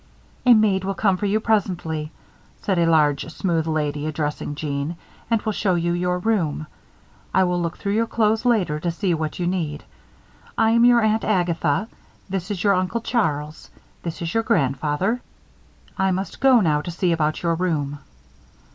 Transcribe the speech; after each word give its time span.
"A 0.47 0.55
maid 0.55 0.83
will 0.83 0.95
come 0.95 1.15
for 1.17 1.27
you 1.27 1.39
presently," 1.39 2.11
said 2.63 2.79
the 2.79 2.87
large, 2.87 3.31
smooth 3.31 3.67
lady, 3.67 4.07
addressing 4.07 4.55
Jeanne, 4.55 4.95
"and 5.29 5.39
will 5.43 5.51
show 5.51 5.75
you 5.75 5.93
your 5.93 6.17
room. 6.17 6.65
I 7.35 7.43
will 7.43 7.61
look 7.61 7.77
through 7.77 7.93
your 7.93 8.07
clothes 8.07 8.43
later 8.43 8.79
to 8.79 8.89
see 8.89 9.13
what 9.13 9.37
you 9.37 9.45
need. 9.45 9.83
I 10.57 10.71
am 10.71 10.85
your 10.85 11.03
Aunt 11.03 11.23
Agatha. 11.23 11.87
This 12.27 12.49
is 12.49 12.63
your 12.63 12.73
Uncle 12.73 13.01
Charles. 13.01 13.69
This 14.01 14.23
is 14.23 14.33
your 14.33 14.41
grandfather. 14.41 15.21
I 15.99 16.09
must 16.09 16.41
go 16.41 16.61
now 16.61 16.81
to 16.81 16.89
see 16.89 17.11
about 17.11 17.43
your 17.43 17.53
room." 17.53 17.99